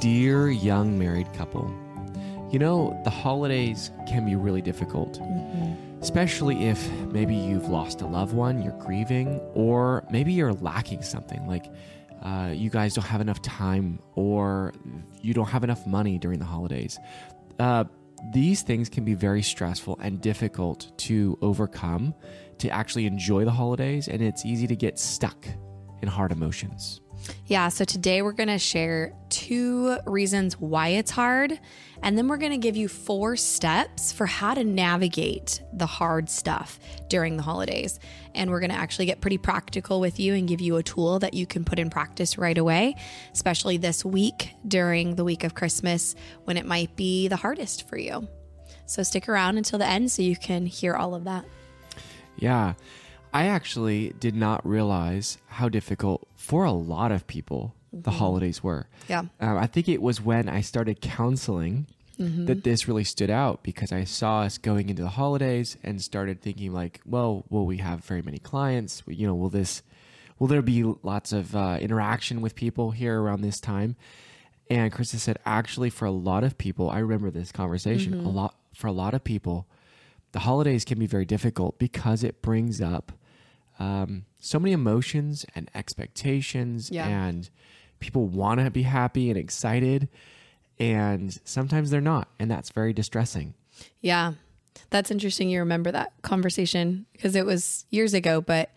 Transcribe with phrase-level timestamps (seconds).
[0.00, 1.68] Dear young married couple,
[2.52, 5.20] you know, the holidays can be really difficult,
[6.00, 11.44] especially if maybe you've lost a loved one, you're grieving, or maybe you're lacking something
[11.48, 11.66] like
[12.22, 14.72] uh, you guys don't have enough time or
[15.20, 16.98] you don't have enough money during the holidays.
[17.58, 17.84] Uh,
[18.32, 22.14] these things can be very stressful and difficult to overcome
[22.58, 25.46] to actually enjoy the holidays, and it's easy to get stuck
[26.02, 27.00] in hard emotions.
[27.46, 31.58] Yeah, so today we're going to share two reasons why it's hard,
[32.02, 36.28] and then we're going to give you four steps for how to navigate the hard
[36.28, 37.98] stuff during the holidays.
[38.34, 41.18] And we're going to actually get pretty practical with you and give you a tool
[41.20, 42.96] that you can put in practice right away,
[43.32, 47.98] especially this week during the week of Christmas when it might be the hardest for
[47.98, 48.28] you.
[48.86, 51.44] So stick around until the end so you can hear all of that.
[52.36, 52.74] Yeah.
[53.32, 58.86] I actually did not realize how difficult for a lot of people the holidays were.
[59.08, 59.20] Yeah.
[59.40, 61.86] Um, I think it was when I started counseling
[62.46, 66.40] that this really stood out because I saw us going into the holidays and started
[66.40, 69.04] thinking like, well, will we have very many clients?
[69.06, 69.82] You know, will this,
[70.38, 73.94] will there be lots of uh, interaction with people here around this time?
[74.68, 78.14] And Krista said, actually, for a lot of people, I remember this conversation.
[78.26, 79.66] A lot for a lot of people,
[80.32, 83.12] the holidays can be very difficult because it brings up
[83.78, 87.06] um, so many emotions and expectations, Yeah.
[87.08, 87.48] and
[88.00, 90.08] people want to be happy and excited,
[90.78, 93.54] and sometimes they're not, and that's very distressing.
[94.00, 94.32] Yeah.
[94.90, 95.48] That's interesting.
[95.50, 98.70] You remember that conversation because it was years ago, but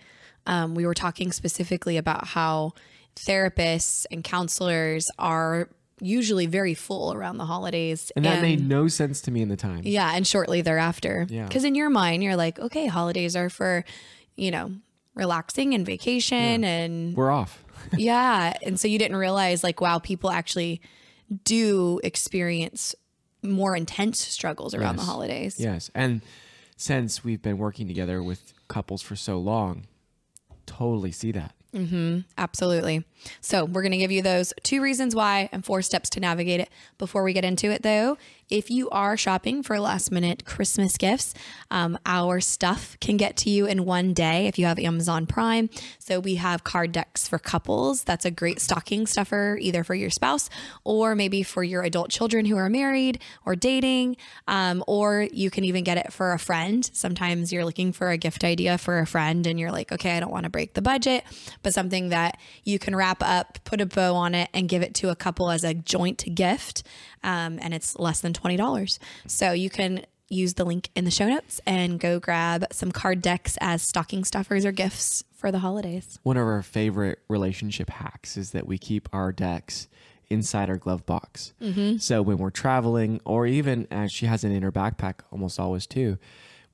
[0.48, 2.74] um, we were talking specifically about how
[3.16, 5.70] therapists and counselors are
[6.02, 8.12] usually very full around the holidays.
[8.16, 9.82] And that made no sense to me in the time.
[9.84, 11.28] yeah, and shortly thereafter.
[11.30, 11.46] Yeah.
[11.46, 13.86] Because in your mind, you're like, okay, holidays are for,
[14.36, 14.72] you know,
[15.14, 17.64] relaxing and vacation and We're off.
[17.98, 18.54] yeah.
[18.64, 20.82] And so you didn't realize, like, wow, people actually
[21.44, 22.96] do experience
[23.44, 25.60] more intense struggles around the holidays.
[25.60, 25.90] Yes.
[25.96, 26.22] And
[26.78, 29.88] since we've been working together with couples for so long,
[30.66, 31.54] totally see that.
[31.74, 32.20] Mm-hmm.
[32.38, 33.06] Absolutely.
[33.40, 36.60] So, we're going to give you those two reasons why and four steps to navigate
[36.60, 36.70] it.
[36.98, 38.18] Before we get into it, though,
[38.50, 41.34] if you are shopping for last minute Christmas gifts,
[41.70, 45.70] um, our stuff can get to you in one day if you have Amazon Prime.
[46.00, 48.04] So, we have card decks for couples.
[48.04, 50.50] That's a great stocking stuffer, either for your spouse
[50.84, 54.18] or maybe for your adult children who are married or dating.
[54.48, 56.90] Um, or you can even get it for a friend.
[56.94, 60.20] Sometimes you're looking for a gift idea for a friend and you're like, okay, I
[60.20, 61.24] don't want to break the budget,
[61.64, 64.94] but something that you can wrap up, put a bow on it, and give it
[64.96, 66.84] to a couple as a joint gift.
[67.24, 69.00] Um, and it's less than $20.
[69.28, 73.22] So you can use the link in the show notes and go grab some card
[73.22, 76.20] decks as stocking stuffers or gifts for the holidays.
[76.24, 79.90] One of our favorite relationship hacks is that we keep our decks
[80.30, 81.52] inside our glove box.
[81.98, 85.86] So when we're traveling, or even as she has it in her backpack, almost always
[85.86, 86.18] too,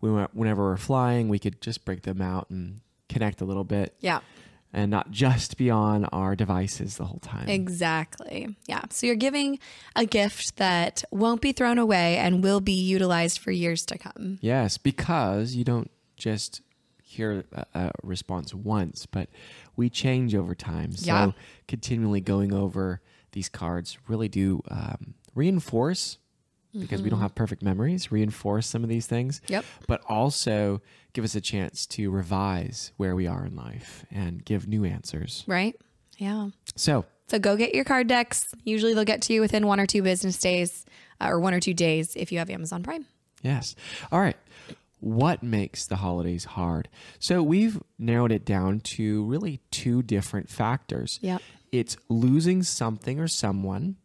[0.02, 3.96] we, whenever we're flying, we could just break them out and connect a little bit
[4.00, 4.20] Yeah.
[4.74, 7.48] And not just be on our devices the whole time.
[7.48, 8.56] Exactly.
[8.68, 8.84] Yeah.
[8.90, 9.60] So you're giving
[9.96, 14.40] a gift that won't be thrown away and will be utilized for years to come.
[14.42, 16.62] Yes, because you don't just
[17.02, 19.30] hear a, response once, but
[19.76, 20.92] we change over time.
[20.94, 21.32] So Yeah.
[21.68, 23.02] continually going over
[23.32, 26.18] these cards really do um, reinforce
[26.74, 29.42] because we don't have perfect memories, reinforce some of these things.
[29.48, 29.66] Yep.
[29.88, 30.82] But also
[31.14, 35.44] give us a chance to revise where we are in life and give new answers.
[35.48, 35.76] Right?
[36.18, 36.50] Yeah.
[36.76, 38.54] So So go get your card decks.
[38.64, 40.86] Usually they'll get to you within one or two business days
[41.22, 43.06] uh, or one or two days if you have Amazon Prime.
[43.44, 43.76] Yes.
[44.12, 44.38] All right.
[45.00, 46.90] What makes the holidays hard?
[47.20, 51.20] So we've narrowed it down to really two different factors.
[51.22, 51.38] Yeah.
[51.72, 53.98] It's losing something or someone,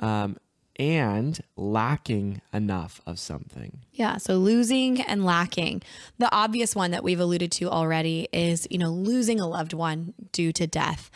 [0.00, 0.36] um,
[0.78, 3.78] and lacking enough of something.
[3.92, 4.18] Yeah.
[4.18, 5.82] So losing and lacking.
[6.18, 10.14] The obvious one that we've alluded to already is, you know, losing a loved one
[10.32, 11.10] due to death.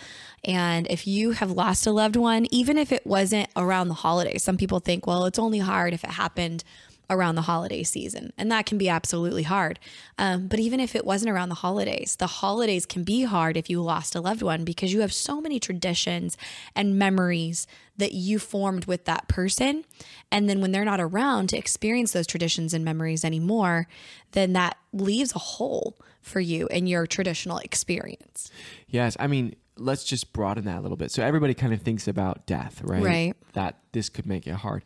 [0.45, 4.43] And if you have lost a loved one, even if it wasn't around the holidays,
[4.43, 6.65] some people think, well, it's only hard if it happened
[7.11, 8.33] around the holiday season.
[8.39, 9.79] And that can be absolutely hard.
[10.17, 13.69] Um, but even if it wasn't around the holidays, the holidays can be hard if
[13.69, 16.39] you lost a loved one because you have so many traditions
[16.75, 17.67] and memories
[17.97, 19.85] that you formed with that person.
[20.31, 23.89] And then when they're not around to experience those traditions and memories anymore,
[24.33, 28.51] then that leaves a hole for you in your traditional experience.
[28.89, 31.11] Yes, I mean, let's just broaden that a little bit.
[31.11, 33.03] So everybody kind of thinks about death, right?
[33.03, 33.37] Right.
[33.55, 34.85] That this could make it hard.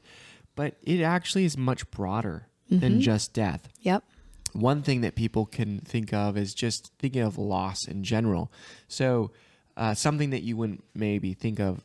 [0.54, 2.48] But it actually is much broader
[2.80, 3.68] than just death.
[3.80, 4.04] Yep.
[4.52, 8.52] One thing that people can think of is just thinking of loss in general.
[8.88, 9.32] So,
[9.76, 11.84] uh, something that you wouldn't maybe think of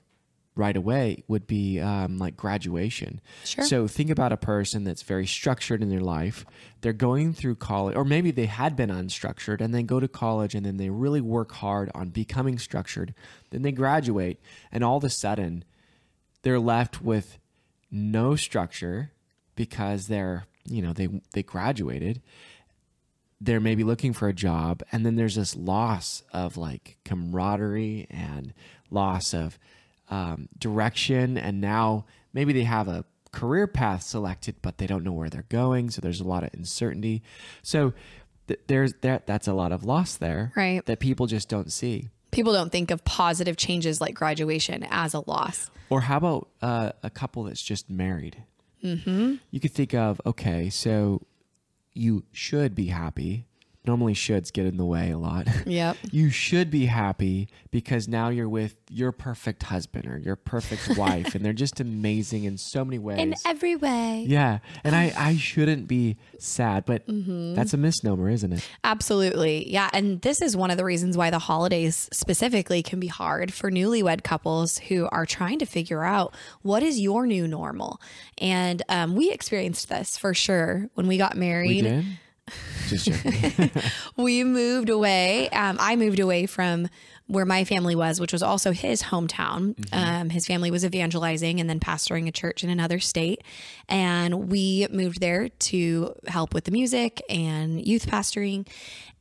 [0.56, 3.21] right away would be um, like graduation.
[3.44, 3.66] Sure.
[3.66, 6.45] So, think about a person that's very structured in their life.
[6.81, 10.54] They're going through college, or maybe they had been unstructured and then go to college
[10.54, 13.16] and then they really work hard on becoming structured.
[13.50, 14.39] Then they graduate,
[14.71, 15.66] and all of a sudden,
[16.44, 17.39] they're left with
[17.92, 19.12] no structure
[19.56, 22.22] because they're you know they they graduated.
[23.42, 28.54] They're maybe looking for a job and then there's this loss of like camaraderie and
[28.92, 29.58] loss of
[30.10, 35.14] um, direction and now maybe they have a career path selected but they don't know
[35.14, 37.22] where they're going so there's a lot of uncertainty.
[37.62, 37.94] So
[38.50, 40.86] th- there's that that's a lot of loss there Right.
[40.86, 45.20] that people just don't see People don't think of positive changes like graduation as a
[45.28, 45.70] loss.
[45.90, 48.44] Or how about uh, a couple that's just married?
[48.84, 49.36] Mm-hmm.
[49.52, 51.22] You could think of okay, so
[51.94, 53.46] you should be happy.
[53.90, 55.48] Normally, shoulds get in the way a lot.
[55.66, 55.98] Yep.
[56.12, 61.34] you should be happy because now you're with your perfect husband or your perfect wife,
[61.34, 63.18] and they're just amazing in so many ways.
[63.20, 64.26] In every way.
[64.28, 68.70] yeah, and I, I shouldn't be sad, but that's a misnomer, isn't it?
[68.84, 69.68] Absolutely.
[69.70, 69.90] Yeah.
[69.92, 73.72] And this is one of the reasons why the holidays specifically can be hard for
[73.72, 78.00] newlywed couples who are trying to figure out what is your new normal.
[78.38, 81.82] And um, we experienced this for sure when we got We married.
[81.84, 82.06] did.
[82.88, 83.72] Just joking.
[84.18, 85.50] we moved away.
[85.50, 86.88] Um, I moved away from
[87.28, 89.75] where my family was, which was also his hometown.
[89.94, 93.44] Um, his family was evangelizing and then pastoring a church in another state.
[93.88, 98.68] And we moved there to help with the music and youth pastoring.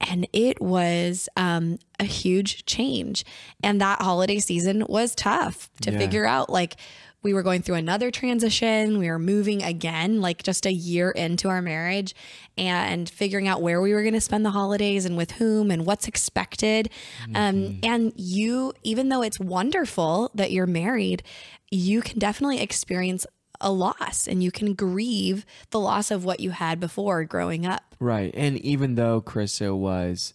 [0.00, 3.26] And it was um, a huge change.
[3.62, 5.98] And that holiday season was tough to Yeah.
[5.98, 6.48] figure out.
[6.48, 6.76] Like,
[7.22, 8.98] we were going through another transition.
[8.98, 12.14] We were moving again, like just a year into our marriage,
[12.56, 15.84] and figuring out where we were going to spend the holidays and with whom and
[15.84, 16.90] what's expected.
[17.34, 21.22] Um, and you, even though it's wonderful that you're married,
[21.70, 23.26] you can definitely experience
[23.60, 27.96] a loss and you can grieve the loss of what you had before growing up.
[27.98, 28.32] Right.
[28.34, 30.34] And even though Carissa was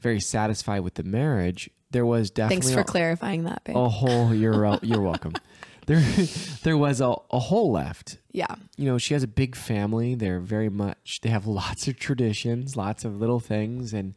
[0.00, 3.76] very satisfied with the marriage, there was definitely Thanks for a, clarifying that, babe.
[3.76, 4.34] a hole.
[4.34, 5.34] You're you're welcome.
[5.86, 6.00] There
[6.62, 8.18] there was a, a hole left.
[8.30, 8.54] Yeah.
[8.76, 10.14] You know, she has a big family.
[10.14, 14.14] They're very much they have lots of traditions, lots of little things, and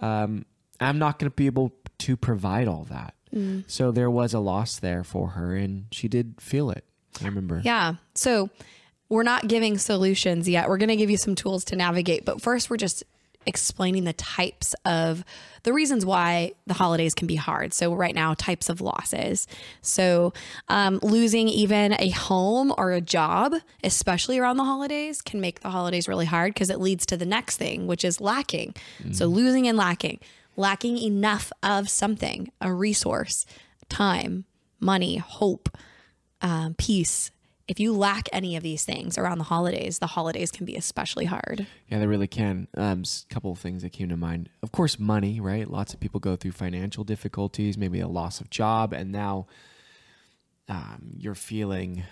[0.00, 0.44] um,
[0.80, 3.14] I'm not going to be able to provide all that.
[3.34, 3.64] Mm.
[3.66, 6.84] So there was a loss there for her, and she did feel it.
[7.22, 7.60] I remember.
[7.64, 7.94] Yeah.
[8.14, 8.50] So
[9.08, 10.68] we're not giving solutions yet.
[10.68, 13.04] We're going to give you some tools to navigate, but first we're just
[13.46, 15.24] explaining the types of
[15.62, 17.72] the reasons why the holidays can be hard.
[17.72, 19.46] So right now, types of losses.
[19.82, 20.32] So
[20.68, 25.70] um, losing even a home or a job, especially around the holidays, can make the
[25.70, 28.74] holidays really hard because it leads to the next thing, which is lacking.
[29.12, 30.20] So losing and lacking,
[30.56, 33.46] lacking enough of something, a resource,
[33.88, 34.44] time,
[34.78, 35.76] money, hope,
[36.42, 37.30] um, peace.
[37.70, 41.26] If you lack any of these things around the holidays, the holidays can be especially
[41.26, 41.68] hard.
[41.86, 42.66] Yeah, they really can.
[42.76, 44.48] Um, a couple of things that came to mind.
[44.64, 45.70] Of course, money, right?
[45.70, 49.46] Lots of people go through financial difficulties, maybe a loss of job, and now
[50.68, 52.02] um, you're feeling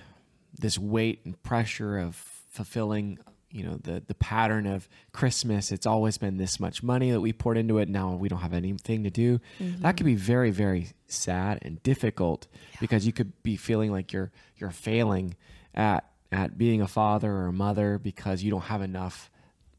[0.56, 3.18] this weight and pressure of fulfilling,
[3.50, 5.72] you know, the the pattern of Christmas.
[5.72, 7.88] It's always been this much money that we poured into it.
[7.88, 9.40] Now we don't have anything to do.
[9.58, 12.46] That could be very, very sad and difficult
[12.78, 15.34] because you could be feeling like you're you're failing
[15.74, 19.30] at at being a father or a mother because you don't have enough,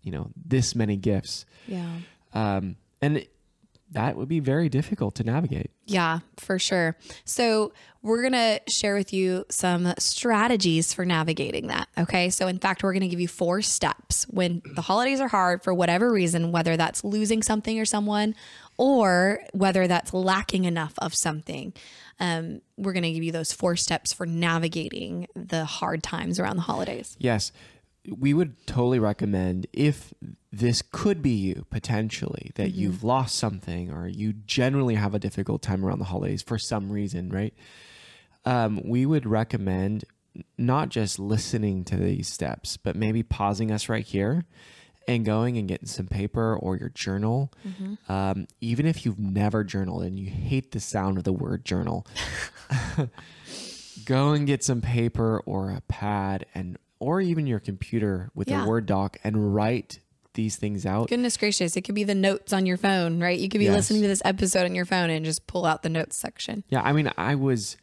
[0.01, 1.45] you know, this many gifts.
[1.67, 1.87] Yeah.
[2.33, 3.25] Um, and
[3.91, 5.71] that would be very difficult to navigate.
[5.85, 6.95] Yeah, for sure.
[7.25, 11.89] So, we're going to share with you some strategies for navigating that.
[11.97, 12.29] Okay.
[12.29, 15.63] So, in fact, we're going to give you four steps when the holidays are hard
[15.63, 18.35] for whatever reason, whether that's losing something or someone
[18.77, 21.73] or whether that's lacking enough of something.
[22.19, 26.57] Um, we're going to give you those four steps for navigating the hard times around
[26.57, 27.15] the holidays.
[27.19, 27.51] Yes,
[28.17, 30.13] we would totally recommend if
[30.51, 35.61] this could be you potentially that you've lost something or you generally have a difficult
[35.61, 37.53] time around the holidays for some reason, right?
[38.45, 40.05] Um, we would recommend
[40.57, 44.45] not just listening to these steps, but maybe pausing us right here
[45.09, 47.51] and going and getting some paper or your journal.
[48.07, 52.05] Um, even if you've never journaled and you hate the sound of the word journal,
[54.05, 58.65] go and get some paper or a pad and or even your computer with Yeah.
[58.65, 59.99] a Word doc and write
[60.33, 61.07] these things out.
[61.09, 63.39] Goodness gracious, it could be the notes on your phone, right?
[63.39, 63.75] You could be Yes.
[63.75, 66.63] listening to this episode on your phone and just pull out the notes section.
[66.69, 67.77] Yeah, I mean, I was,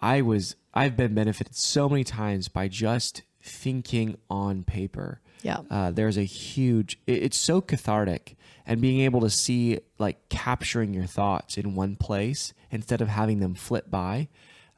[0.00, 5.20] I was, I've been benefited so many times by just thinking on paper.
[5.44, 5.58] Yeah.
[5.70, 8.36] Uh, there's a huge, it- it's so cathartic
[8.66, 13.38] and being able to see like capturing your thoughts in one place instead of having
[13.40, 14.28] them flip by.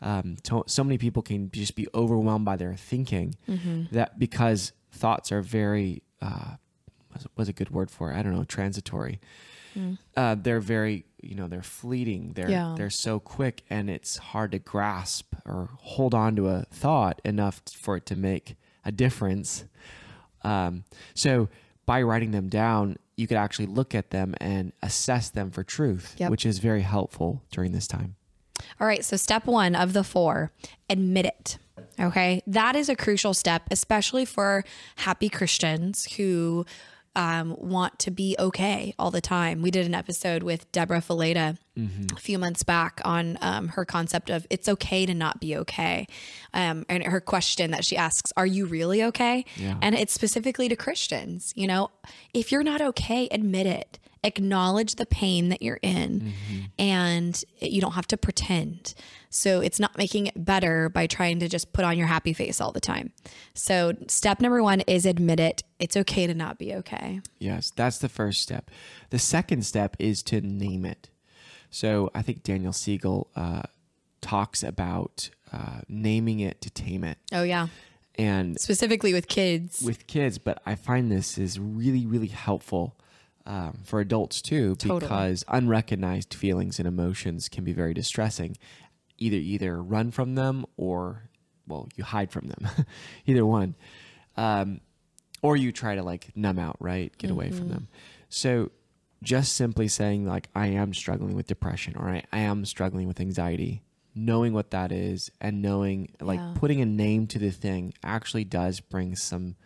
[0.02, 3.35] Um, to, so many people can just be overwhelmed by their thinking
[3.92, 6.56] that because thoughts are very, uh,
[7.11, 8.16] what's, what's a good word for it?
[8.16, 9.20] I don't know, transitory.
[10.16, 12.32] Uh, they're very, you know, they're fleeting.
[12.35, 12.75] They're Yeah.
[12.78, 17.61] they're so quick, and it's hard to grasp or hold on to a thought enough
[17.75, 18.56] for it to make
[18.87, 19.64] a difference.
[20.47, 20.85] Um,
[21.15, 21.49] so
[21.87, 26.15] by writing them down, you could actually look at them and assess them for truth,
[26.19, 26.31] Yep.
[26.31, 28.17] which is very helpful during this time.
[28.81, 29.05] All right.
[29.05, 30.50] So, step one of the four,
[30.88, 31.59] admit it.
[32.00, 32.43] Okay.
[32.47, 34.65] That is a crucial step, especially for
[34.97, 36.65] happy Christians who
[37.16, 39.62] um, want to be okay all the time.
[39.62, 41.56] We did an episode with Debra Fileta
[42.12, 46.06] a few months back on um, her concept of it's okay to not be okay.
[46.54, 49.44] Um, and her question that she asks, Are you really okay?
[49.56, 49.76] Yeah.
[49.82, 51.52] And it's specifically to Christians.
[51.56, 51.90] You know,
[52.32, 53.99] if you're not okay, admit it.
[54.25, 56.35] Acknowledge the pain that you're in,
[56.80, 58.92] and you don't have to pretend.
[59.37, 62.61] So it's not making it better by trying to just put on your happy face
[62.61, 63.12] all the time.
[63.55, 65.62] So, step number one is admit it.
[65.78, 67.21] It's okay to not be okay.
[67.38, 68.71] Yes, that's the first step.
[69.11, 71.11] The second step is to name it.
[71.71, 73.62] So I think Daniel Siegel uh,
[74.23, 77.19] talks about uh, naming it to tame it.
[77.33, 77.69] Oh, yeah.
[78.14, 79.83] And Specifically with kids.
[79.83, 82.97] with kids, but I find this is really, really helpful
[83.45, 85.00] um, for adults too, Totally.
[85.00, 88.57] because unrecognized feelings and emotions can be very distressing.
[89.18, 91.28] Either either run from them or,
[91.66, 92.68] well, you hide from them.
[93.26, 93.75] either one,
[94.37, 94.80] um,
[95.42, 97.16] or you try to like numb out, right?
[97.18, 97.88] Get away from them.
[98.28, 98.70] So
[99.23, 103.20] just simply saying like I am struggling with depression or I, I am struggling with
[103.20, 103.82] anxiety,
[104.14, 106.54] knowing what that is and knowing like Yeah.
[106.56, 109.56] putting a name to the thing actually does bring some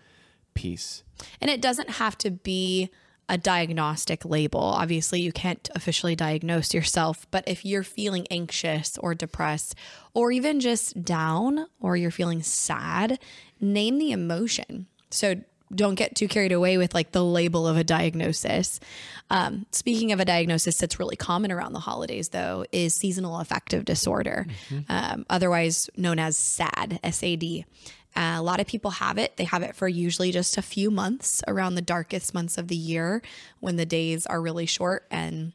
[0.54, 1.02] peace.
[1.40, 2.90] And it doesn't have to be
[3.30, 4.60] a diagnostic label.
[4.60, 9.76] Obviously, you can't officially diagnose yourself, but if you're feeling anxious or depressed,
[10.12, 13.20] or even just down, or you're feeling sad,
[13.60, 14.88] name the emotion.
[15.10, 15.36] So
[15.72, 18.80] don't get too carried away with like the label of a diagnosis.
[19.30, 23.84] Um, speaking of a diagnosis that's really common around the holidays, though, is seasonal affective
[23.84, 24.46] disorder,
[24.88, 27.64] um, otherwise known as SAD, SAD.
[28.16, 29.36] Uh, a lot of people have it.
[29.36, 32.76] They have it for usually just a few months around the darkest months of the
[32.76, 33.22] year
[33.60, 35.52] when the days are really short and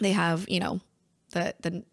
[0.00, 0.80] they have, you know,
[1.30, 1.84] the the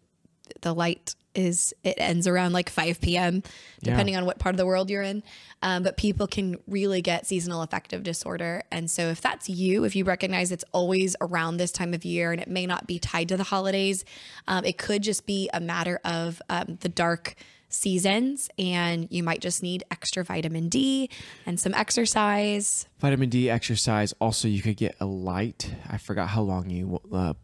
[0.60, 3.42] the light is it ends around like 5 p.m.
[3.82, 5.22] depending on what part of the world you're in.
[5.62, 9.96] Um, but people can really get seasonal affective disorder, and so if that's you, if
[9.96, 13.28] you recognize it's always around this time of year and it may not be tied
[13.30, 14.04] to the holidays,
[14.46, 17.34] um, it could just be a matter of um, the dark
[17.68, 21.10] seasons and you might just need extra vitamin D
[21.46, 22.86] and some exercise.
[22.98, 24.12] Vitamin D exercise.
[24.20, 25.70] Also, you could get a light.
[25.88, 27.34] I forgot how long you uh,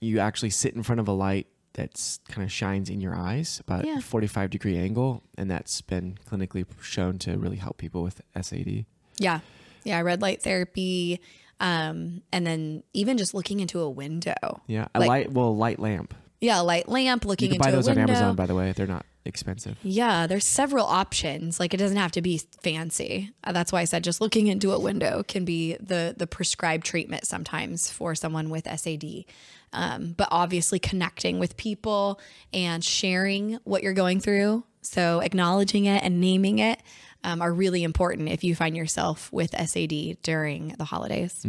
[0.00, 3.58] you actually sit in front of a light that's kind of shines in your eyes
[3.60, 3.98] about Yeah.
[3.98, 8.84] a 45 degree angle, and that's been clinically shown to really help people with SAD.
[9.18, 9.40] Yeah.
[9.84, 11.20] Yeah, red light therapy
[11.60, 14.34] um and then even just looking into a window.
[14.66, 15.32] Yeah, a Like- light.
[15.32, 16.14] Well, light lamp.
[16.40, 17.98] Yeah, a light lamp looking You can into buy those a on.
[17.98, 18.72] Amazon, by the way.
[18.72, 19.78] They're not expensive.
[19.82, 21.58] Yeah, there's several options.
[21.58, 23.30] Like it doesn't have to be fancy.
[23.42, 26.84] Uh, that's why I said just looking into a window can be the the prescribed
[26.84, 29.24] treatment sometimes for someone with SAD.
[29.72, 32.20] Um, but obviously connecting with people
[32.52, 34.64] and sharing what you're going through.
[34.82, 36.80] So acknowledging it and naming it
[37.24, 41.44] um, are really important if you find yourself with SAD during the holidays.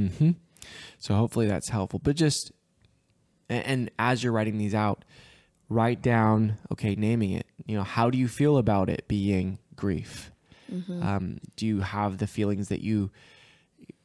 [0.98, 2.00] So hopefully that's helpful.
[2.01, 2.51] But just
[3.50, 5.05] and, and as you're writing these out,
[5.69, 6.57] write down.
[6.72, 7.48] Okay, naming it.
[7.65, 10.31] You know, how do you feel about it being grief?
[10.72, 11.03] Mm-hmm.
[11.03, 13.12] Um, do you have the feelings that you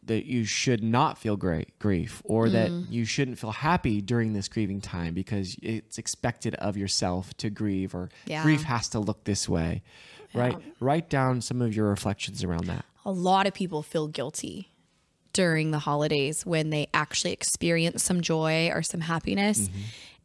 [0.03, 2.93] that you should not feel great grief or that mm-hmm.
[2.93, 7.95] you shouldn't feel happy during this grieving time because it's expected of yourself to grieve
[7.95, 8.43] or Yeah.
[8.43, 9.83] grief has to look this way
[10.35, 14.71] right write down some of your reflections around that a lot of people feel guilty
[15.33, 19.69] during the holidays when they actually experience some joy or some happiness.
[19.69, 19.81] Mm-hmm.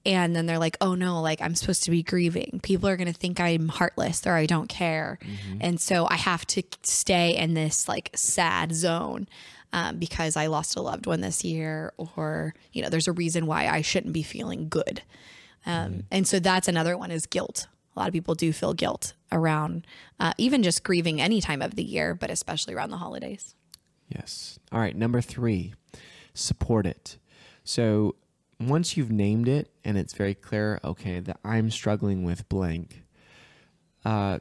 [0.05, 2.59] And then they're like, oh no, like I'm supposed to be grieving.
[2.61, 5.17] People are going to think I'm heartless or I don't care.
[5.59, 9.27] And so I have to stay in this like sad zone
[9.73, 13.45] um, because I lost a loved one this year, or, you know, there's a reason
[13.45, 15.01] why I shouldn't be feeling good.
[15.65, 17.67] Um, And so that's another one is guilt.
[17.95, 19.87] a lot of people do feel guilt around
[20.19, 23.55] uh, even just grieving any time of the year, but especially around the holidays.
[24.07, 24.59] Yes.
[24.71, 24.95] All right.
[24.95, 25.73] Number three,
[26.33, 27.17] support it.
[27.63, 28.15] So
[28.59, 33.03] once you've named it and it's very clear, okay, that I'm struggling with blank,
[34.03, 34.39] uh,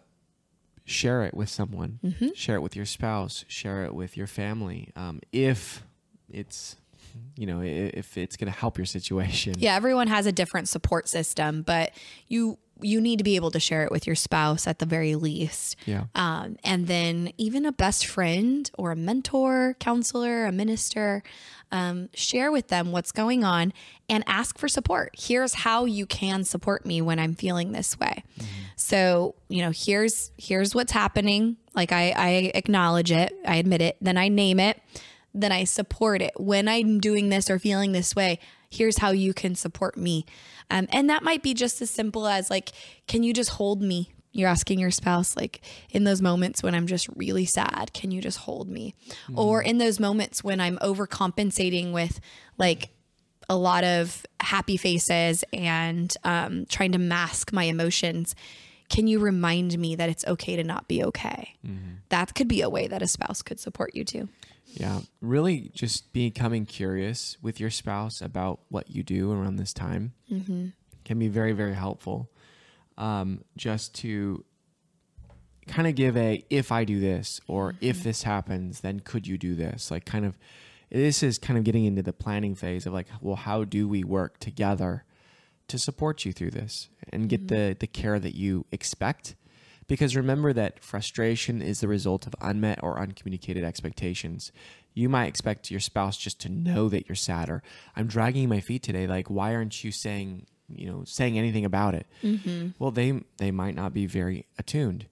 [0.84, 1.98] share it with someone.
[2.34, 3.44] Share it with your spouse.
[3.48, 4.90] Share it with your family.
[4.96, 5.82] Um, if
[6.30, 6.76] it's,
[7.36, 9.54] you know, if it's going to help your situation.
[9.58, 11.92] Yeah, everyone has a different support system, but
[12.28, 15.14] you you need to be able to share it with your spouse at the very
[15.14, 15.76] least.
[15.86, 16.04] Yeah.
[16.14, 21.22] Um, and then even a best friend or a mentor, counselor, a minister,
[21.70, 23.72] um, share with them what's going on
[24.08, 25.14] and ask for support.
[25.18, 28.22] Here's how you can support me when I'm feeling this way.
[28.76, 31.56] So, you know, here's here's what's happening.
[31.74, 34.80] Like I, I acknowledge it, I admit it, then I name it,
[35.32, 36.32] then I support it.
[36.36, 38.38] When I'm doing this or feeling this way,
[38.74, 40.26] here's how you can support me.
[40.70, 42.72] Um, and that might be just as simple as like,
[43.06, 44.12] can you just hold me?
[44.32, 48.20] You're asking your spouse, like in those moments when I'm just really sad, can you
[48.20, 48.94] just hold me?
[49.36, 52.18] Or in those moments when I'm overcompensating with
[52.58, 52.90] like
[53.48, 58.34] a lot of happy faces and um, trying to mask my emotions,
[58.88, 61.54] can you remind me that it's okay to not be okay?
[62.08, 64.28] That could be a way that a spouse could support you too.
[64.76, 70.14] Yeah, really just becoming curious with your spouse about what you do around this time
[70.30, 70.68] mm-hmm.
[71.04, 72.28] can be very, very helpful.
[72.98, 74.44] Um, just to
[75.66, 77.84] kind of give a if I do this or mm-hmm.
[77.84, 79.90] if this happens, then could you do this?
[79.90, 80.36] Like, kind of,
[80.90, 84.02] this is kind of getting into the planning phase of like, well, how do we
[84.02, 85.04] work together
[85.68, 87.68] to support you through this and get mm-hmm.
[87.70, 89.36] the the care that you expect?
[89.86, 94.50] Because remember that frustration is the result of unmet or uncommunicated expectations.
[94.94, 97.62] You might expect your spouse just to know that you're sad or
[97.96, 99.06] I'm dragging my feet today.
[99.06, 102.06] Like, why aren't you saying, you know, saying anything about it?
[102.78, 105.06] Well, they they might not be very attuned,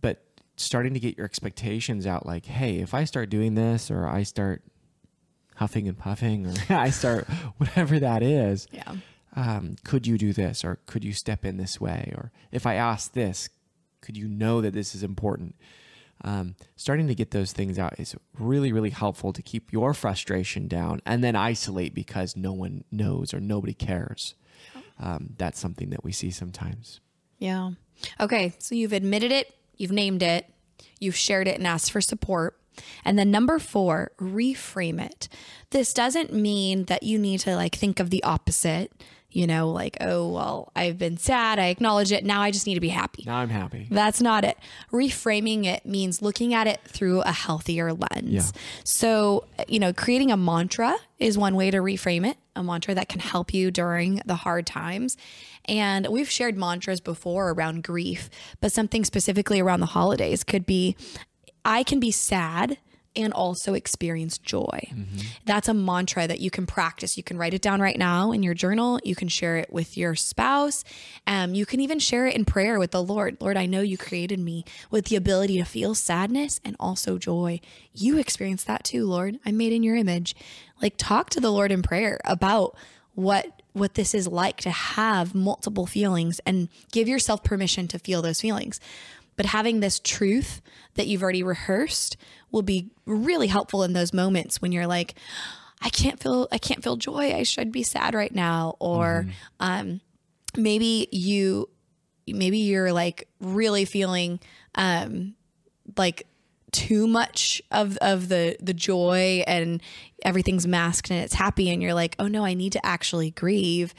[0.00, 0.22] but
[0.56, 2.26] starting to get your expectations out.
[2.26, 4.62] Like, hey, if I start doing this or I start
[5.56, 8.92] huffing and puffing or I start whatever that is, Yeah.
[9.34, 12.74] um, could you do this or could you step in this way or if i
[12.74, 13.48] ask this
[14.00, 15.54] could you know that this is important
[16.24, 20.66] um, starting to get those things out is really really helpful to keep your frustration
[20.66, 24.34] down and then isolate because no one knows or nobody cares
[25.00, 27.00] um, that's something that we see sometimes
[27.38, 27.72] Yeah.
[28.20, 28.52] Okay.
[28.58, 30.46] So you've admitted it, you've named it,
[30.98, 32.58] you've shared it and asked for support.
[33.04, 35.28] And then number four, reframe it.
[35.70, 38.92] This doesn't mean that you need to like think of the opposite,
[39.30, 41.58] you know, like, oh, well, I've been sad.
[41.58, 42.24] I acknowledge it.
[42.24, 43.24] Now I just need to be happy.
[43.26, 44.56] now i'm happy That's not it.
[44.90, 48.30] Reframing it means looking at it through a healthier lens.
[48.30, 48.60] Yeah.
[48.84, 53.08] So, you know, creating a mantra is one way to reframe it, a mantra that
[53.08, 55.16] can help you during the hard times.
[55.66, 60.96] And we've shared mantras before around grief, but something specifically around the holidays could be
[61.64, 62.78] I can be sad
[63.16, 64.92] and also experience joy.
[65.44, 67.16] That's a mantra that you can practice.
[67.16, 69.00] You can write it down right now in your journal.
[69.02, 70.84] You can share it with your spouse.
[71.26, 73.38] Um, you can even share it in prayer with the Lord.
[73.40, 77.60] Lord, I know you created me with the ability to feel sadness and also joy.
[77.92, 79.38] You experience that too, Lord.
[79.44, 80.36] I'm made in your image.
[80.80, 82.76] Like talk to the Lord in prayer about
[83.14, 88.22] what what this is like to have multiple feelings and give yourself permission to feel
[88.22, 88.80] those feelings.
[89.38, 90.60] But having this truth
[90.94, 92.16] that you've already rehearsed
[92.50, 95.14] will be really helpful in those moments when you're like,
[95.80, 97.32] I can't feel I can't feel joy.
[97.32, 98.74] I should be sad right now.
[98.80, 99.26] Or
[99.60, 100.00] um,
[100.56, 101.68] maybe you
[102.26, 104.40] maybe you're like really feeling
[104.74, 105.36] um,
[105.96, 106.26] like
[106.72, 109.80] too much of of the the joy and
[110.24, 113.94] everything's masked and it's happy and you're like oh no i need to actually grieve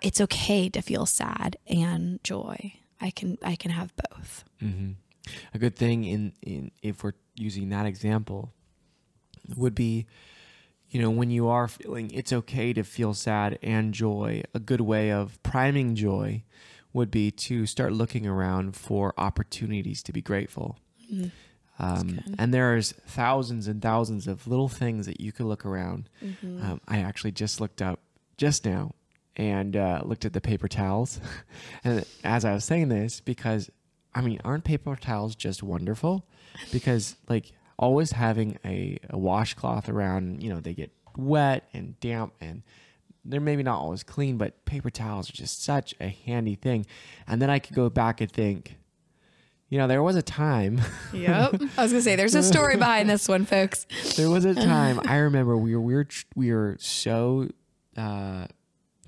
[0.00, 4.44] it's okay to feel sad and joy i can i can have both
[5.54, 8.52] a good thing in, in if we're using that example
[9.56, 10.06] would be
[10.90, 14.80] you know when you are feeling it's okay to feel sad and joy a good
[14.80, 16.42] way of priming joy
[16.92, 20.76] would be to start looking around for opportunities to be grateful.
[21.78, 26.10] Um, and there's thousands and thousands of little things that you could look around.
[26.62, 28.00] Um, i actually just looked up
[28.36, 28.92] just now
[29.36, 31.20] and uh, looked at the paper towels.
[31.84, 33.70] And as i was saying this because
[34.14, 36.26] i mean aren't paper towels just wonderful?
[36.72, 42.32] Because like always having a, a washcloth around you know they get wet and damp
[42.40, 42.62] and
[43.24, 46.86] they're maybe not always clean but paper towels are just such a handy thing.
[47.26, 48.76] And then i could go back and think
[49.68, 50.80] you know there was a time
[51.12, 51.54] yep.
[51.76, 53.86] I was gonna say there's a story behind this one folks.
[54.16, 57.48] There was a time I remember we were we were we were so
[57.96, 58.46] uh,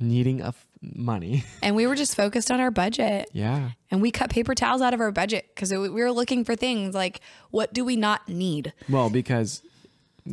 [0.00, 1.44] needing a, money.
[1.62, 3.30] And we were just focused on our budget.
[3.32, 3.70] yeah.
[3.90, 6.94] And we cut paper towels out of our budget because we were looking for things
[6.94, 8.72] like what do we not need?
[8.88, 9.62] Well, because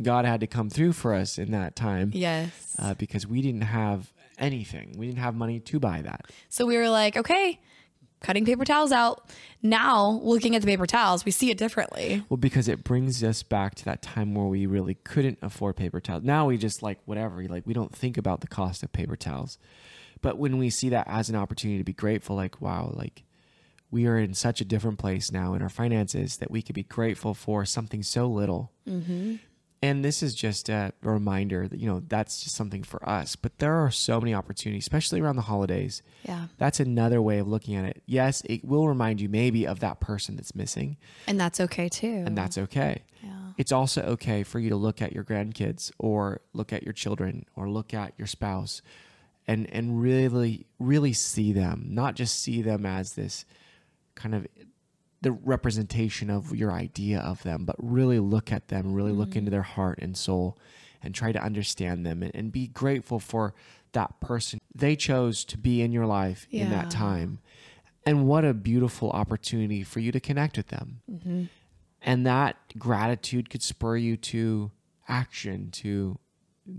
[0.02, 2.10] God had to come through for us in that time.
[2.14, 2.74] Yes.
[2.78, 4.94] Uh, because we didn't have anything.
[4.96, 6.26] We didn't have money to buy that.
[6.48, 7.60] So we were like, okay,
[8.20, 9.28] cutting paper towels out.
[9.62, 12.24] Now, looking at the paper towels, we see it differently.
[12.28, 16.00] Well, because it brings us back to that time where we really couldn't afford paper
[16.00, 16.24] towels.
[16.24, 19.58] Now we just like whatever, like we don't think about the cost of paper towels.
[20.22, 23.24] But when we see that as an opportunity to be grateful, like, wow, like
[23.90, 26.82] we are in such a different place now in our finances that we could be
[26.82, 28.70] grateful for something so little.
[28.88, 29.36] Mm-hmm.
[29.82, 33.34] And this is just a reminder that, you know, that's just something for us.
[33.34, 36.02] But there are so many opportunities, especially around the holidays.
[36.22, 36.48] Yeah.
[36.58, 38.02] That's another way of looking at it.
[38.04, 42.24] Yes, it will remind you maybe of that person that's missing, And that's okay too.
[42.26, 43.04] and that's okay.
[43.22, 43.30] Yeah.
[43.56, 47.46] It's also okay for you to look at your grandkids or look at your children
[47.56, 48.82] or look at your spouse
[49.50, 53.44] and and really really see them, not just see them as this
[54.14, 54.46] kind of
[55.22, 59.50] the representation of your idea of them, but really look at them, really look into
[59.50, 59.52] mm.
[59.52, 60.56] their heart and soul
[61.02, 63.54] and try to understand them and, and be grateful for
[63.92, 67.40] that person they chose to be in your life in that time.
[68.06, 71.00] And what a beautiful opportunity for you to connect with them.
[71.10, 71.44] Mm-hmm.
[72.02, 74.70] And that gratitude could spur you to
[75.08, 76.18] action, to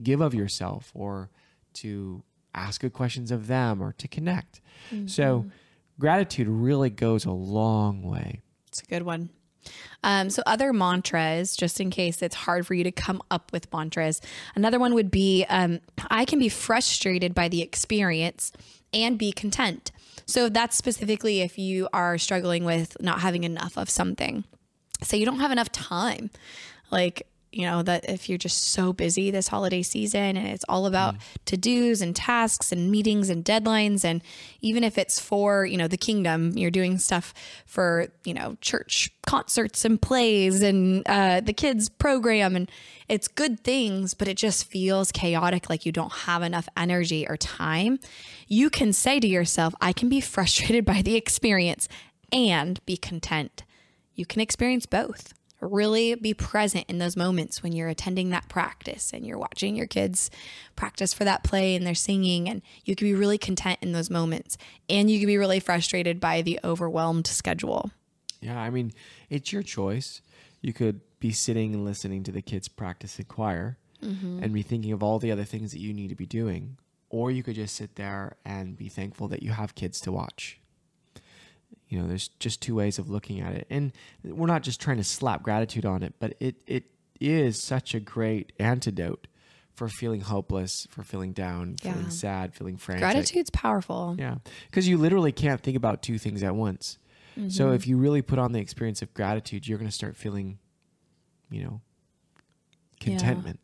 [0.02, 1.30] give of yourself, or
[1.74, 4.62] to ask good questions of them, or to connect.
[5.06, 5.46] So,
[6.00, 8.42] gratitude really goes a long way.
[8.68, 9.30] It's a good one.
[10.04, 13.72] Um, so other mantras, just in case it's hard for you to come up with
[13.72, 14.22] mantras.
[14.56, 18.52] Another one would be, um, I can be frustrated by the experience
[18.94, 19.92] and be content.
[20.26, 24.44] So that's specifically if you are struggling with not having enough of something.
[25.04, 26.30] Say you don't have enough time,
[26.92, 30.86] like you know that if you're just so busy this holiday season and it's all
[30.86, 34.22] about to dos and tasks and meetings and deadlines and
[34.62, 37.34] even if it's for you know the kingdom you're doing stuff
[37.66, 42.72] for you know church concerts and plays and uh, the kids program and
[43.10, 47.38] it's good things but it just feels chaotic like you don't have enough energy or
[47.38, 48.00] time.
[48.48, 51.90] You can say to yourself i can be frustrated by the experience
[52.32, 53.64] and be content.
[54.16, 55.34] You can experience both.
[55.62, 59.86] Really be present in those moments when you're attending that practice and you're watching your
[59.86, 60.32] kids
[60.76, 64.10] practice for that play and they're singing, and you can be really content in those
[64.10, 64.58] moments.
[64.90, 67.92] And you can be really frustrated by the overwhelmed schedule.
[68.42, 68.92] Yeah, I mean,
[69.30, 70.22] it's your choice.
[70.62, 74.42] You could be sitting and listening to the kids practice in choir mm-hmm.
[74.42, 76.78] and be thinking of all the other things that you need to be doing.
[77.10, 80.61] Or you could just sit there and be thankful that you have kids to watch.
[81.92, 83.68] You know, there's just two ways of looking at it.
[83.70, 83.92] And
[84.24, 86.86] we're not just trying to slap gratitude on it, but it, it
[87.20, 89.28] is such a great antidote
[89.74, 93.02] for feeling hopeless, for feeling down, feeling sad, feeling frantic.
[93.02, 94.16] Gratitude's powerful.
[94.18, 94.36] Yeah.
[94.68, 96.98] Because you literally can't think about two things at once.
[97.50, 97.76] So mm-hmm.
[97.76, 100.60] if you really put on the experience of gratitude, you're going to start feeling,
[101.50, 101.82] you know,
[103.02, 103.60] contentment.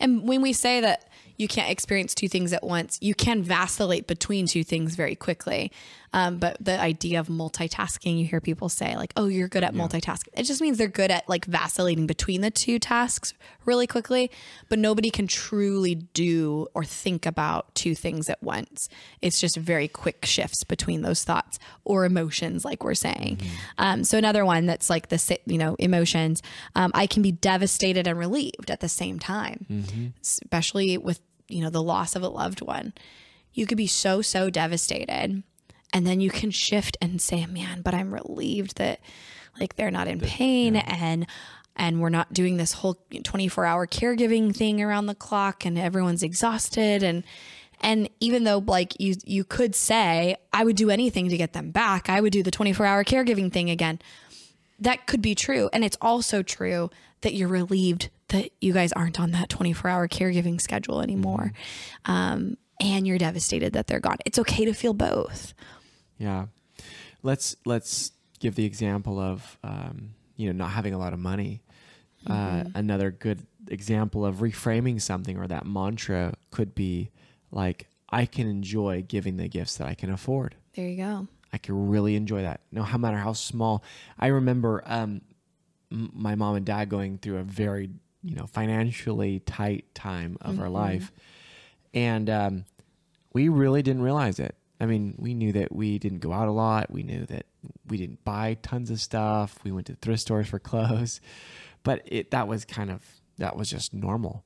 [0.00, 4.06] And when we say that you can't experience two things at once, you can vacillate
[4.06, 5.72] between two things very quickly.
[6.12, 9.74] Um, but the idea of multitasking, you hear people say, like, oh, you're good at
[9.74, 10.28] multitasking.
[10.34, 13.34] It just means they're good at like vacillating between the two tasks
[13.66, 14.30] really quickly,
[14.70, 18.88] but nobody can truly do or think about two things at once.
[19.20, 23.40] It's just very quick shifts between those thoughts or emotions, like we're saying.
[23.76, 26.40] Um, so another one that's like the, you know, emotions,
[26.74, 29.66] um, I can be devastated and relieved at the same time
[30.22, 32.92] especially with you know the loss of a loved one
[33.56, 35.42] you could be so so devastated.
[35.92, 39.00] And then you can shift and say man but i'm relieved that
[39.58, 41.26] like they're not in pain and
[41.74, 46.22] and we're not doing this whole 24 hour caregiving thing around the clock and everyone's
[46.22, 47.02] exhausted.
[47.02, 47.24] And
[47.80, 51.70] and even though like you you could say i would do anything to get them
[51.70, 52.10] back.
[52.10, 54.00] I would do the 24 hour caregiving thing again.
[54.78, 55.70] That could be true.
[55.72, 56.90] And it's also true
[57.22, 61.52] that you're relieved that you guys aren't on that 24 hour caregiving schedule anymore.
[62.04, 64.18] Um, and you're devastated that they're gone.
[64.26, 65.54] It's okay to feel both.
[66.18, 66.46] Yeah.
[67.22, 71.62] Let's let's give the example of um, you know not having a lot of money.
[72.28, 77.08] Uh, another good example of reframing something or that mantra could be
[77.52, 80.56] like I can enjoy giving the gifts that I can afford.
[80.74, 81.28] There you go.
[81.52, 82.60] I can really enjoy that.
[82.72, 83.82] No matter how small.
[84.18, 85.22] I remember um,
[85.90, 87.90] my mom and dad going through a very,
[88.22, 91.12] you know, financially tight time of our life,
[91.94, 92.64] and um,
[93.32, 94.54] we really didn't realize it.
[94.80, 96.90] I mean, we knew that we didn't go out a lot.
[96.90, 97.46] We knew that
[97.88, 99.58] we didn't buy tons of stuff.
[99.64, 101.20] We went to thrift stores for clothes,
[101.82, 103.02] but it that was kind of
[103.38, 104.44] that was just normal.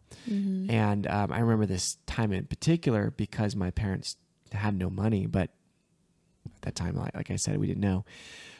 [0.70, 4.16] And um, I remember this time in particular because my parents
[4.52, 5.50] had no money, but
[6.46, 8.04] at that time, like, like I said, we didn't know.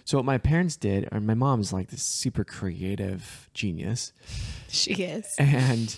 [0.05, 4.13] So what my parents did, or my mom's like this super creative genius,
[4.69, 5.27] She is.
[5.39, 5.97] and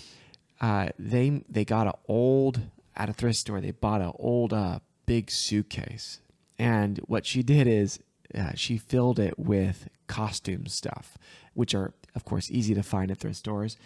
[0.61, 2.61] uh, they they got an old
[2.95, 3.61] at a thrift store.
[3.61, 6.19] They bought an old uh, big suitcase,
[6.59, 7.99] and what she did is
[8.35, 11.17] uh, she filled it with costume stuff,
[11.53, 13.77] which are of course easy to find at thrift stores.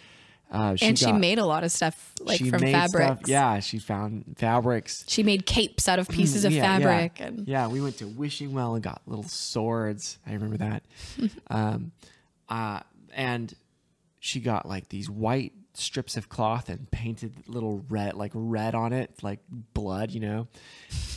[0.50, 3.06] Uh, and she made a lot of stuff like she from made fabrics.
[3.06, 5.04] stuff- yeah, she found fabrics.
[5.06, 7.26] She made capes out of pieces of Mm, Yeah, fabric yeah.
[7.26, 10.18] and yeah, we went to Wishing Well and got little swords.
[10.26, 10.84] I remember that.
[11.50, 11.92] um,
[12.48, 12.80] uh,
[13.12, 13.52] and
[14.20, 18.92] she got like these white strips of cloth and painted little red, like red on
[18.94, 19.40] it, like
[19.74, 20.48] blood, you know.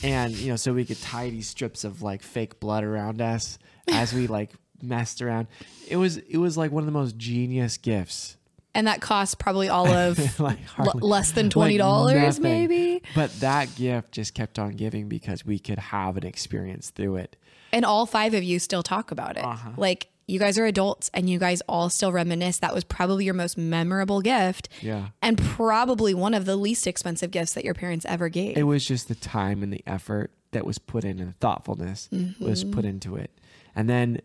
[0.04, 3.58] And you know, so we could tie these strips of like fake blood around us
[3.90, 5.48] as we like messed around.
[5.88, 8.36] It was it was like one of the most genius gifts
[8.74, 12.44] and that cost probably all of like l- less than twenty dollars, nothing.
[12.44, 13.04] maybe.
[13.16, 17.36] But that gift just kept on giving because we could have an experience through it.
[17.74, 19.44] And all five of you still talk about it.
[19.44, 19.72] Uh-huh.
[19.78, 22.60] Like you guys are adults and you guys all still reminisce.
[22.60, 24.70] That was probably your most memorable gift.
[24.82, 25.08] Yeah.
[25.22, 28.58] And probably one of the least expensive gifts that your parents ever gave.
[28.58, 32.08] It was just the time and the effort that was put in and the thoughtfulness
[32.40, 32.72] was Mm-hmm.
[32.72, 33.32] put into it.
[33.76, 34.22] And then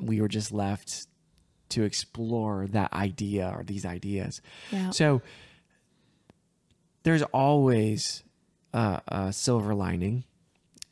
[0.00, 1.06] we were just left
[1.70, 4.40] to explore that idea or these ideas.
[4.70, 4.90] Yeah.
[4.90, 5.22] So
[7.02, 8.22] there's always
[8.72, 10.24] a, a silver lining.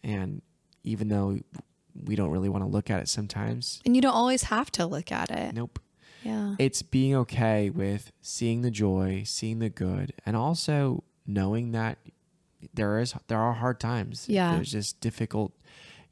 [0.02, 0.42] And
[0.84, 1.38] even though
[2.04, 4.86] we don't really want to look at it sometimes, and you don't always have to
[4.86, 5.54] look at it.
[5.54, 5.78] nope.
[6.24, 6.54] Yeah.
[6.60, 11.98] it's being okay with seeing the joy, seeing the good, and also knowing that
[12.72, 14.26] there is there are hard times.
[14.28, 14.54] Yeah.
[14.54, 15.52] There's just difficult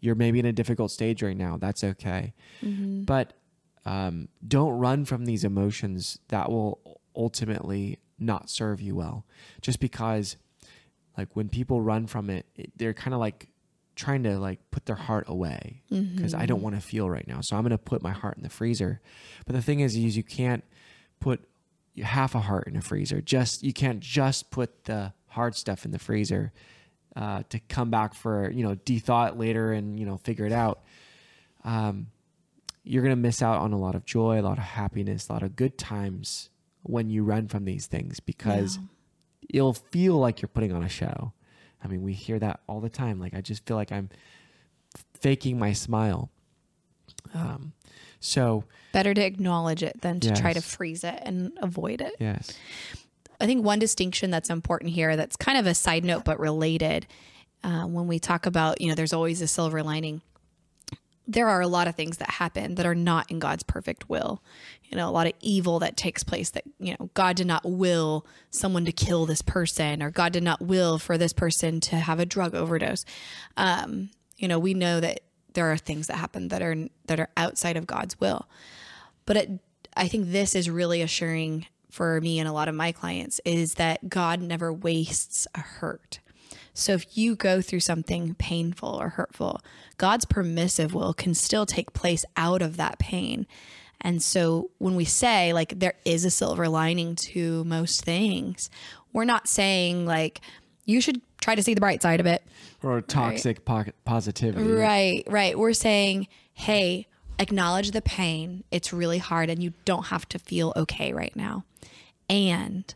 [0.00, 1.58] you're maybe in a difficult stage right now.
[1.58, 2.32] That's okay.
[2.62, 3.02] Mm-hmm.
[3.04, 3.34] But
[3.86, 9.24] um, don't run from these emotions that will ultimately not serve you well.
[9.60, 10.36] Just because
[11.16, 13.48] like when people run from it, it they're kind of like
[13.96, 15.82] trying to like put their heart away
[16.16, 17.40] because I don't want to feel right now.
[17.40, 19.00] So I'm going to put my heart in the freezer.
[19.46, 20.64] But the thing is, is you can't
[21.18, 21.46] put
[22.02, 23.20] half a heart in a freezer.
[23.20, 26.52] Just you can't just put the hard stuff in the freezer
[27.16, 30.52] uh, to come back for you know de-thaw it later and you know figure it
[30.52, 30.82] out.
[31.64, 32.06] Um,
[32.90, 35.44] you're gonna miss out on a lot of joy, a lot of happiness, a lot
[35.44, 36.50] of good times
[36.82, 38.80] when you run from these things because
[39.48, 41.32] you'll feel like you're putting on a show.
[41.84, 43.20] I mean, we hear that all the time.
[43.20, 44.08] Like I just feel like I'm
[45.14, 46.30] faking my smile.
[47.32, 47.72] Um,
[48.18, 52.14] so Better to acknowledge it than to try to freeze it and avoid it.
[52.18, 52.52] yes,
[53.40, 57.06] I think one distinction that's important here, that's kind of a side note but related,
[57.62, 60.22] uh, when we talk about, you know, there's always a silver lining.
[61.30, 64.42] There are a lot of things that happen that are not in God's perfect will.
[64.84, 67.64] You know, a lot of evil that takes place that, you know, God did not
[67.64, 71.96] will someone to kill this person or God did not will for this person to
[71.96, 73.04] have a drug overdose.
[73.56, 75.20] Um, you know, we know that
[75.54, 78.48] there are things that happen that are that are outside of God's will.
[79.24, 79.50] But it,
[79.96, 83.74] I think this is really assuring for me and a lot of my clients is
[83.74, 86.18] that God never wastes a hurt.
[86.74, 89.60] So if you go through something painful or hurtful,
[89.98, 93.46] God's permissive will can still take place out of that pain.
[94.00, 98.70] And so when we say like there is a silver lining to most things,
[99.12, 100.40] we're not saying like
[100.86, 102.42] you should try to see the bright side of it.
[102.82, 104.70] or toxic po- positivity.
[104.70, 105.58] Right, right.
[105.58, 107.06] We're saying, hey,
[107.38, 108.64] acknowledge the pain.
[108.70, 111.64] It's really hard and you don't have to feel okay right now.
[112.28, 112.94] And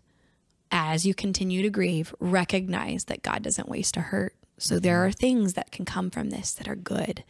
[0.74, 4.34] as you continue to grieve, recognize that God doesn't waste a hurt.
[4.58, 7.22] So there are things that can come from this that are good.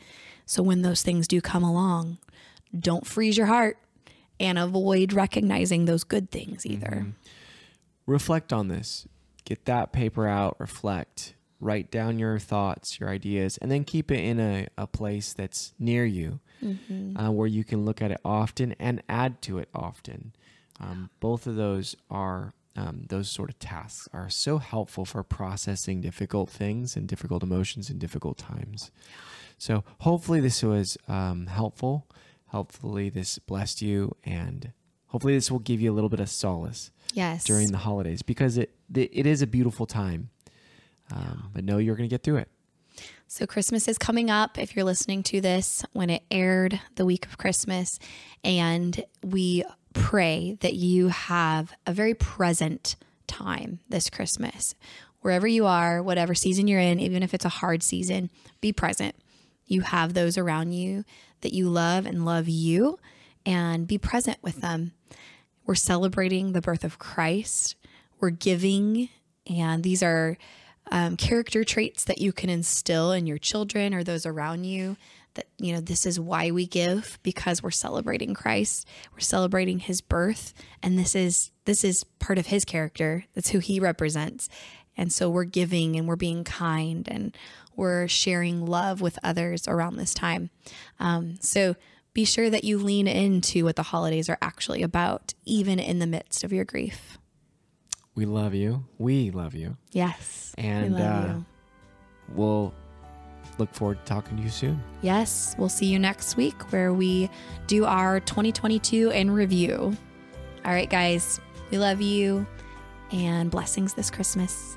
[0.47, 2.19] So when those things do come along,
[2.77, 3.77] don't freeze your heart
[4.41, 7.07] and avoid recognizing those good things either.
[8.07, 9.07] reflect on this.
[9.45, 14.21] Get that paper out, reflect, write down your thoughts, your ideas, and then keep it
[14.21, 16.41] in a, a place that's near you
[17.19, 20.33] uh, where you can look at it often and add to it often.
[20.81, 26.01] Um, both of those are, um, those sort of tasks are so helpful for processing
[26.01, 28.91] difficult things and difficult emotions and difficult times.
[29.59, 32.09] So hopefully this was um, helpful.
[32.47, 34.73] Hopefully this blessed you and
[35.09, 37.45] hopefully this will give you a little bit of solace Yes.
[37.45, 40.31] during the holidays because it it, is a beautiful time.
[41.13, 42.49] Um, But know you're going to get through it.
[43.27, 47.27] So Christmas is coming up if you're listening to this when it aired the week
[47.27, 47.99] of Christmas.
[48.45, 54.75] And we pray that you have a very present time this Christmas.
[55.23, 58.29] Wherever you are, whatever season you're in, even if it's a hard season,
[58.61, 59.15] be present.
[59.67, 61.05] You have those around you
[61.41, 62.99] that you love and love you,
[63.47, 64.93] and be present with them.
[65.67, 67.77] We're celebrating the birth of Christ.
[68.21, 69.09] We're giving,
[69.47, 70.37] and these are
[70.91, 74.97] um, character traits that you can instill in your children or those around you
[75.35, 80.01] that you know this is why we give because we're celebrating Christ we're celebrating his
[80.01, 84.49] birth and this is this is part of his character that's who he represents
[84.97, 87.37] and so we're giving and we're being kind and
[87.77, 90.51] we're sharing love with others around this time
[91.01, 91.75] um, so
[92.13, 96.07] be sure that you lean into what the holidays are actually about even in the
[96.07, 97.19] midst of your grief
[98.15, 98.85] We love you.
[98.99, 99.77] We love you.
[99.91, 101.45] yes And we love uh, you.
[102.35, 102.75] we'll
[103.59, 104.83] look forward to talking to you soon.
[105.03, 107.31] Yes, we'll see you next week where we
[107.67, 109.97] do our 2022 in review.
[110.65, 111.41] All right, guys,
[111.71, 112.47] we love you
[113.13, 114.77] and blessings this Christmas.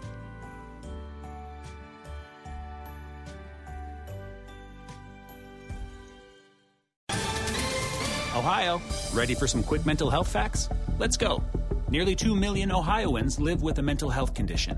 [8.36, 8.80] Ohio,
[9.14, 10.70] ready for some quick mental health facts?
[11.00, 11.44] Let's go.
[11.90, 14.78] Nearly 2 million Ohioans live with a mental health condition.